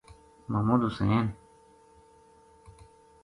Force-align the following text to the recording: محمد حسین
محمد 0.49 0.83
حسین 0.91 1.33